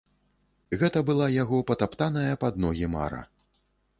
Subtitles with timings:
[0.83, 3.21] Гэта была яго патаптаная пад ногі мара.